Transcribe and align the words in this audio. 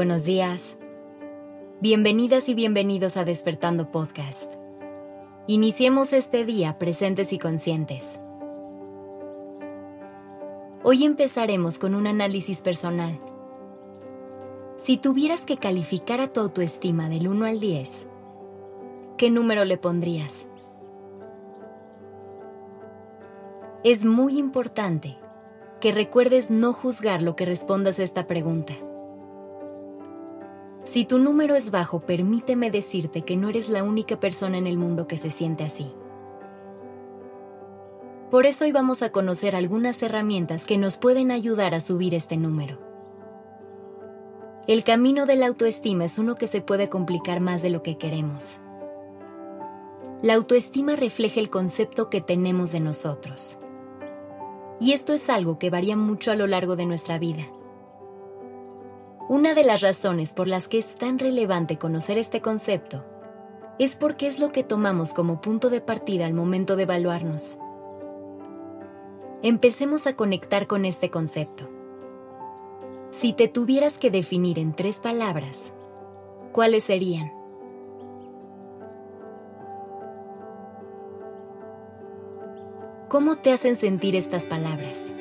Buenos 0.00 0.24
días. 0.24 0.78
Bienvenidas 1.82 2.48
y 2.48 2.54
bienvenidos 2.54 3.18
a 3.18 3.26
Despertando 3.26 3.90
Podcast. 3.90 4.50
Iniciemos 5.46 6.14
este 6.14 6.46
día 6.46 6.78
presentes 6.78 7.34
y 7.34 7.38
conscientes. 7.38 8.18
Hoy 10.84 11.04
empezaremos 11.04 11.78
con 11.78 11.94
un 11.94 12.06
análisis 12.06 12.62
personal. 12.62 13.20
Si 14.78 14.96
tuvieras 14.96 15.44
que 15.44 15.58
calificar 15.58 16.22
a 16.22 16.32
tu 16.32 16.40
autoestima 16.40 17.10
del 17.10 17.28
1 17.28 17.44
al 17.44 17.60
10, 17.60 18.06
¿qué 19.18 19.30
número 19.30 19.66
le 19.66 19.76
pondrías? 19.76 20.46
Es 23.84 24.06
muy 24.06 24.38
importante 24.38 25.18
que 25.78 25.92
recuerdes 25.92 26.50
no 26.50 26.72
juzgar 26.72 27.20
lo 27.20 27.36
que 27.36 27.44
respondas 27.44 27.98
a 27.98 28.02
esta 28.02 28.26
pregunta. 28.26 28.72
Si 30.90 31.04
tu 31.04 31.18
número 31.18 31.54
es 31.54 31.70
bajo, 31.70 32.00
permíteme 32.00 32.68
decirte 32.68 33.22
que 33.22 33.36
no 33.36 33.48
eres 33.48 33.68
la 33.68 33.84
única 33.84 34.18
persona 34.18 34.58
en 34.58 34.66
el 34.66 34.76
mundo 34.76 35.06
que 35.06 35.18
se 35.18 35.30
siente 35.30 35.62
así. 35.62 35.94
Por 38.28 38.44
eso 38.44 38.64
hoy 38.64 38.72
vamos 38.72 39.00
a 39.04 39.12
conocer 39.12 39.54
algunas 39.54 40.02
herramientas 40.02 40.64
que 40.64 40.78
nos 40.78 40.96
pueden 40.96 41.30
ayudar 41.30 41.76
a 41.76 41.80
subir 41.80 42.12
este 42.12 42.36
número. 42.36 42.80
El 44.66 44.82
camino 44.82 45.26
de 45.26 45.36
la 45.36 45.46
autoestima 45.46 46.06
es 46.06 46.18
uno 46.18 46.34
que 46.34 46.48
se 46.48 46.60
puede 46.60 46.88
complicar 46.88 47.38
más 47.38 47.62
de 47.62 47.70
lo 47.70 47.84
que 47.84 47.96
queremos. 47.96 48.58
La 50.22 50.34
autoestima 50.34 50.96
refleja 50.96 51.38
el 51.38 51.50
concepto 51.50 52.10
que 52.10 52.20
tenemos 52.20 52.72
de 52.72 52.80
nosotros. 52.80 53.60
Y 54.80 54.90
esto 54.90 55.12
es 55.12 55.30
algo 55.30 55.56
que 55.56 55.70
varía 55.70 55.96
mucho 55.96 56.32
a 56.32 56.34
lo 56.34 56.48
largo 56.48 56.74
de 56.74 56.86
nuestra 56.86 57.20
vida. 57.20 57.46
Una 59.30 59.54
de 59.54 59.62
las 59.62 59.80
razones 59.80 60.32
por 60.32 60.48
las 60.48 60.66
que 60.66 60.78
es 60.78 60.96
tan 60.96 61.20
relevante 61.20 61.78
conocer 61.78 62.18
este 62.18 62.40
concepto 62.40 63.04
es 63.78 63.94
porque 63.94 64.26
es 64.26 64.40
lo 64.40 64.50
que 64.50 64.64
tomamos 64.64 65.14
como 65.14 65.40
punto 65.40 65.70
de 65.70 65.80
partida 65.80 66.26
al 66.26 66.34
momento 66.34 66.74
de 66.74 66.82
evaluarnos. 66.82 67.56
Empecemos 69.40 70.08
a 70.08 70.16
conectar 70.16 70.66
con 70.66 70.84
este 70.84 71.10
concepto. 71.10 71.68
Si 73.10 73.32
te 73.32 73.46
tuvieras 73.46 73.98
que 73.98 74.10
definir 74.10 74.58
en 74.58 74.74
tres 74.74 74.98
palabras, 74.98 75.72
¿cuáles 76.50 76.82
serían? 76.82 77.30
¿Cómo 83.08 83.36
te 83.36 83.52
hacen 83.52 83.76
sentir 83.76 84.16
estas 84.16 84.48
palabras? 84.48 85.14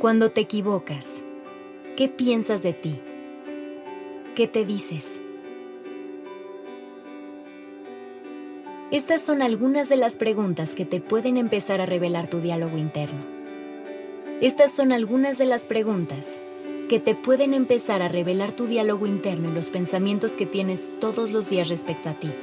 Cuando 0.00 0.30
te 0.30 0.42
equivocas, 0.42 1.24
¿qué 1.96 2.08
piensas 2.08 2.62
de 2.62 2.74
ti? 2.74 3.00
¿Qué 4.34 4.46
te 4.46 4.66
dices? 4.66 5.22
Estas 8.90 9.22
son 9.22 9.40
algunas 9.40 9.88
de 9.88 9.96
las 9.96 10.16
preguntas 10.16 10.74
que 10.74 10.84
te 10.84 11.00
pueden 11.00 11.38
empezar 11.38 11.80
a 11.80 11.86
revelar 11.86 12.28
tu 12.28 12.40
diálogo 12.40 12.76
interno. 12.76 13.24
Estas 14.42 14.70
son 14.70 14.92
algunas 14.92 15.38
de 15.38 15.46
las 15.46 15.64
preguntas 15.64 16.38
que 16.90 17.00
te 17.00 17.14
pueden 17.14 17.54
empezar 17.54 18.02
a 18.02 18.08
revelar 18.08 18.52
tu 18.52 18.66
diálogo 18.66 19.06
interno 19.06 19.48
y 19.48 19.54
los 19.54 19.70
pensamientos 19.70 20.32
que 20.32 20.44
tienes 20.44 20.90
todos 21.00 21.30
los 21.30 21.48
días 21.48 21.70
respecto 21.70 22.10
a 22.10 22.20
ti. 22.20 22.34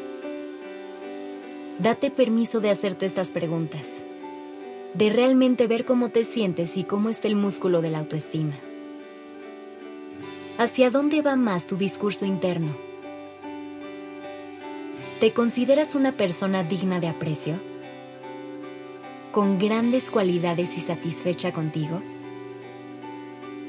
Date 1.77 2.09
permiso 2.09 2.61
de 2.61 2.71
hacerte 2.71 3.05
estas 3.05 3.29
preguntas, 3.29 4.03
de 4.93 5.09
realmente 5.09 5.67
ver 5.67 5.85
cómo 5.85 6.09
te 6.09 6.23
sientes 6.23 6.77
y 6.77 6.83
cómo 6.83 7.09
está 7.09 7.27
el 7.27 7.35
músculo 7.35 7.81
de 7.81 7.89
la 7.89 7.99
autoestima. 7.99 8.53
¿Hacia 10.57 10.91
dónde 10.91 11.23
va 11.23 11.35
más 11.35 11.65
tu 11.65 11.77
discurso 11.77 12.25
interno? 12.25 12.77
¿Te 15.19 15.33
consideras 15.33 15.95
una 15.95 16.11
persona 16.11 16.63
digna 16.63 16.99
de 16.99 17.07
aprecio? 17.07 17.59
¿Con 19.31 19.57
grandes 19.57 20.11
cualidades 20.11 20.77
y 20.77 20.81
satisfecha 20.81 21.53
contigo? 21.53 22.03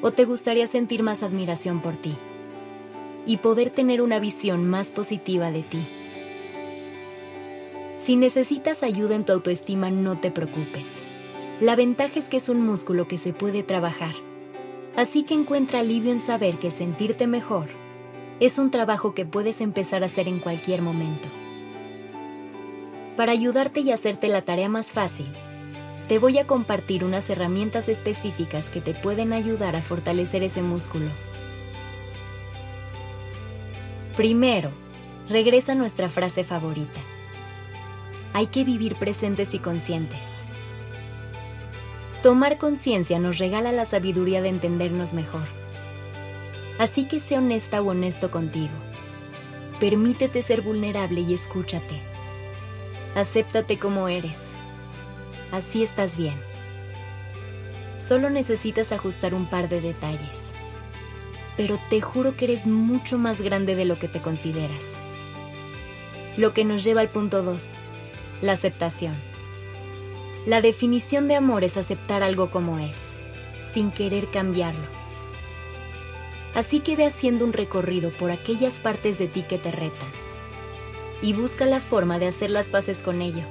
¿O 0.02 0.10
te 0.10 0.26
gustaría 0.26 0.66
sentir 0.66 1.02
más 1.02 1.22
admiración 1.22 1.80
por 1.80 1.96
ti 1.96 2.16
y 3.24 3.38
poder 3.38 3.70
tener 3.70 4.02
una 4.02 4.18
visión 4.18 4.68
más 4.68 4.90
positiva 4.90 5.50
de 5.50 5.62
ti? 5.62 5.88
Si 7.96 8.16
necesitas 8.16 8.82
ayuda 8.82 9.14
en 9.14 9.24
tu 9.24 9.32
autoestima, 9.32 9.90
no 9.90 10.20
te 10.20 10.30
preocupes. 10.30 11.02
La 11.60 11.76
ventaja 11.76 12.18
es 12.18 12.28
que 12.28 12.36
es 12.36 12.48
un 12.48 12.64
músculo 12.64 13.06
que 13.06 13.18
se 13.18 13.32
puede 13.32 13.62
trabajar. 13.62 14.14
Así 14.96 15.22
que 15.22 15.34
encuentra 15.34 15.80
alivio 15.80 16.12
en 16.12 16.20
saber 16.20 16.58
que 16.58 16.70
sentirte 16.70 17.26
mejor 17.26 17.68
es 18.40 18.58
un 18.58 18.70
trabajo 18.70 19.14
que 19.14 19.24
puedes 19.24 19.60
empezar 19.60 20.02
a 20.02 20.06
hacer 20.06 20.28
en 20.28 20.40
cualquier 20.40 20.82
momento. 20.82 21.28
Para 23.16 23.32
ayudarte 23.32 23.80
y 23.80 23.92
hacerte 23.92 24.28
la 24.28 24.42
tarea 24.42 24.68
más 24.68 24.90
fácil, 24.90 25.28
te 26.08 26.18
voy 26.18 26.38
a 26.38 26.46
compartir 26.46 27.04
unas 27.04 27.30
herramientas 27.30 27.88
específicas 27.88 28.68
que 28.68 28.80
te 28.80 28.92
pueden 28.92 29.32
ayudar 29.32 29.76
a 29.76 29.82
fortalecer 29.82 30.42
ese 30.42 30.62
músculo. 30.62 31.10
Primero, 34.16 34.70
regresa 35.28 35.74
nuestra 35.74 36.08
frase 36.08 36.44
favorita 36.44 37.00
hay 38.34 38.48
que 38.48 38.64
vivir 38.64 38.96
presentes 38.96 39.54
y 39.54 39.60
conscientes. 39.60 40.40
Tomar 42.24 42.56
conciencia 42.56 43.18
nos 43.18 43.36
regala 43.36 43.70
la 43.70 43.84
sabiduría 43.84 44.40
de 44.40 44.48
entendernos 44.48 45.12
mejor. 45.12 45.44
Así 46.78 47.04
que 47.04 47.20
sé 47.20 47.36
honesta 47.36 47.82
o 47.82 47.90
honesto 47.90 48.30
contigo. 48.30 48.72
Permítete 49.78 50.42
ser 50.42 50.62
vulnerable 50.62 51.20
y 51.20 51.34
escúchate. 51.34 52.00
Acéptate 53.14 53.78
como 53.78 54.08
eres. 54.08 54.54
Así 55.52 55.82
estás 55.82 56.16
bien. 56.16 56.40
Solo 57.98 58.30
necesitas 58.30 58.90
ajustar 58.90 59.34
un 59.34 59.44
par 59.44 59.68
de 59.68 59.82
detalles. 59.82 60.54
Pero 61.58 61.78
te 61.90 62.00
juro 62.00 62.38
que 62.38 62.46
eres 62.46 62.66
mucho 62.66 63.18
más 63.18 63.42
grande 63.42 63.76
de 63.76 63.84
lo 63.84 63.98
que 63.98 64.08
te 64.08 64.22
consideras. 64.22 64.96
Lo 66.38 66.54
que 66.54 66.64
nos 66.64 66.84
lleva 66.84 67.02
al 67.02 67.10
punto 67.10 67.42
2 67.42 67.76
la 68.40 68.52
aceptación. 68.52 69.33
La 70.46 70.60
definición 70.60 71.26
de 71.26 71.36
amor 71.36 71.64
es 71.64 71.78
aceptar 71.78 72.22
algo 72.22 72.50
como 72.50 72.78
es, 72.78 73.14
sin 73.64 73.90
querer 73.90 74.26
cambiarlo. 74.30 74.86
Así 76.54 76.80
que 76.80 76.96
ve 76.96 77.06
haciendo 77.06 77.46
un 77.46 77.54
recorrido 77.54 78.10
por 78.10 78.30
aquellas 78.30 78.78
partes 78.78 79.18
de 79.18 79.26
ti 79.26 79.42
que 79.42 79.56
te 79.56 79.72
retan 79.72 80.10
y 81.22 81.32
busca 81.32 81.64
la 81.64 81.80
forma 81.80 82.18
de 82.18 82.26
hacer 82.26 82.50
las 82.50 82.66
paces 82.66 83.02
con 83.02 83.22
ello. 83.22 83.44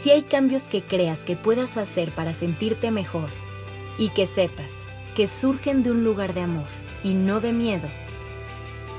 Si 0.00 0.12
hay 0.12 0.22
cambios 0.22 0.68
que 0.68 0.82
creas 0.82 1.24
que 1.24 1.34
puedas 1.34 1.76
hacer 1.76 2.12
para 2.12 2.32
sentirte 2.32 2.92
mejor 2.92 3.28
y 3.98 4.10
que 4.10 4.24
sepas 4.24 4.86
que 5.16 5.26
surgen 5.26 5.82
de 5.82 5.90
un 5.90 6.04
lugar 6.04 6.32
de 6.32 6.42
amor 6.42 6.68
y 7.02 7.14
no 7.14 7.40
de 7.40 7.52
miedo, 7.52 7.88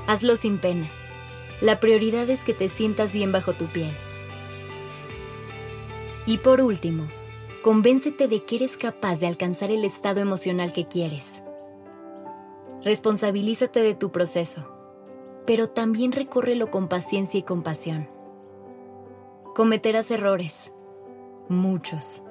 hazlo 0.06 0.36
sin 0.36 0.58
pena. 0.58 0.90
La 1.62 1.80
prioridad 1.80 2.28
es 2.28 2.44
que 2.44 2.52
te 2.52 2.68
sientas 2.68 3.14
bien 3.14 3.32
bajo 3.32 3.54
tu 3.54 3.68
piel 3.68 3.96
y 6.30 6.38
por 6.38 6.60
último, 6.60 7.08
convéncete 7.60 8.28
de 8.28 8.44
que 8.44 8.54
eres 8.54 8.76
capaz 8.76 9.18
de 9.18 9.26
alcanzar 9.26 9.72
el 9.72 9.84
estado 9.84 10.20
emocional 10.20 10.72
que 10.72 10.86
quieres. 10.86 11.42
Responsabilízate 12.84 13.82
de 13.82 13.96
tu 13.96 14.12
proceso, 14.12 14.64
pero 15.44 15.70
también 15.70 16.12
recórrelo 16.12 16.70
con 16.70 16.86
paciencia 16.86 17.40
y 17.40 17.42
compasión. 17.42 18.08
Cometerás 19.56 20.12
errores, 20.12 20.72
muchos, 21.48 22.22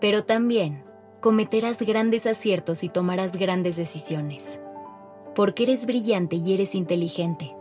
pero 0.00 0.24
también 0.24 0.82
cometerás 1.20 1.80
grandes 1.82 2.26
aciertos 2.26 2.82
y 2.82 2.88
tomarás 2.88 3.36
grandes 3.36 3.76
decisiones, 3.76 4.60
porque 5.36 5.62
eres 5.62 5.86
brillante 5.86 6.34
y 6.34 6.52
eres 6.52 6.74
inteligente. 6.74 7.54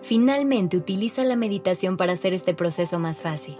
Finalmente, 0.00 0.76
utiliza 0.76 1.22
la 1.22 1.36
meditación 1.36 1.96
para 1.96 2.14
hacer 2.14 2.34
este 2.34 2.52
proceso 2.52 2.98
más 2.98 3.22
fácil. 3.22 3.58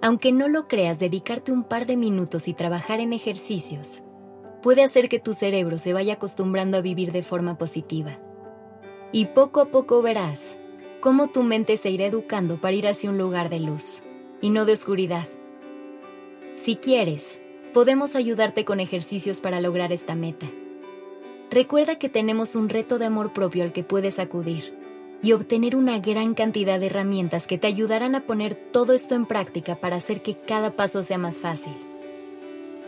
Aunque 0.00 0.30
no 0.32 0.48
lo 0.48 0.68
creas, 0.68 1.00
dedicarte 1.00 1.50
un 1.50 1.64
par 1.64 1.86
de 1.86 1.96
minutos 1.96 2.46
y 2.46 2.54
trabajar 2.54 3.00
en 3.00 3.12
ejercicios 3.12 4.02
puede 4.62 4.82
hacer 4.82 5.08
que 5.08 5.18
tu 5.18 5.34
cerebro 5.34 5.78
se 5.78 5.92
vaya 5.92 6.14
acostumbrando 6.14 6.78
a 6.78 6.80
vivir 6.80 7.12
de 7.12 7.22
forma 7.22 7.58
positiva. 7.58 8.18
Y 9.12 9.26
poco 9.26 9.60
a 9.60 9.70
poco 9.70 10.02
verás 10.02 10.58
cómo 11.00 11.28
tu 11.28 11.42
mente 11.42 11.76
se 11.76 11.90
irá 11.90 12.06
educando 12.06 12.60
para 12.60 12.74
ir 12.74 12.86
hacia 12.86 13.10
un 13.10 13.18
lugar 13.18 13.48
de 13.50 13.60
luz 13.60 14.02
y 14.40 14.50
no 14.50 14.64
de 14.64 14.72
oscuridad. 14.72 15.26
Si 16.56 16.76
quieres, 16.76 17.40
podemos 17.72 18.16
ayudarte 18.16 18.64
con 18.64 18.80
ejercicios 18.80 19.40
para 19.40 19.60
lograr 19.60 19.92
esta 19.92 20.14
meta. 20.14 20.46
Recuerda 21.50 21.98
que 21.98 22.08
tenemos 22.08 22.54
un 22.54 22.68
reto 22.68 22.98
de 22.98 23.06
amor 23.06 23.32
propio 23.32 23.64
al 23.64 23.72
que 23.72 23.84
puedes 23.84 24.18
acudir 24.18 24.77
y 25.22 25.32
obtener 25.32 25.74
una 25.74 25.98
gran 25.98 26.34
cantidad 26.34 26.78
de 26.78 26.86
herramientas 26.86 27.46
que 27.46 27.58
te 27.58 27.66
ayudarán 27.66 28.14
a 28.14 28.26
poner 28.26 28.54
todo 28.54 28.92
esto 28.92 29.14
en 29.14 29.26
práctica 29.26 29.76
para 29.76 29.96
hacer 29.96 30.22
que 30.22 30.36
cada 30.36 30.76
paso 30.76 31.02
sea 31.02 31.18
más 31.18 31.38
fácil. 31.38 31.74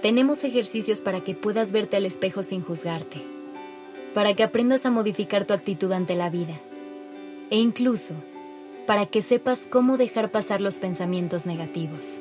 tenemos 0.01 0.45
ejercicios 0.45 1.01
para 1.03 1.21
que 1.21 1.35
puedas 1.35 1.73
verte 1.73 1.97
al 1.97 2.07
espejo 2.07 2.43
sin 2.43 2.63
juzgarte, 2.63 3.23
para 4.15 4.35
que 4.35 4.43
aprendas 4.43 4.87
a 4.87 4.91
modificar 4.91 5.45
tu 5.45 5.53
actitud 5.53 5.93
ante 5.93 6.15
la 6.15 6.31
vida 6.31 6.59
e 7.51 7.59
incluso 7.59 8.15
para 8.87 9.07
que 9.07 9.23
sepas 9.23 9.69
cómo 9.71 9.99
dejar 9.99 10.31
pasar 10.31 10.61
los 10.61 10.79
pensamientos 10.79 11.47
negativos. 11.47 12.21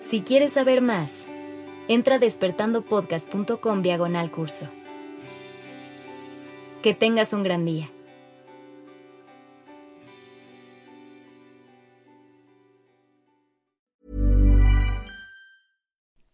Si 0.00 0.20
quieres 0.20 0.52
saber 0.52 0.82
más, 0.82 1.26
entra 1.88 2.16
a 2.16 2.18
despertandopodcast.com 2.18 3.82
diagonal 3.82 4.30
curso. 4.30 4.68
Que 6.82 6.92
tengas 6.94 7.32
un 7.32 7.42
gran 7.42 7.64
día. 7.64 7.90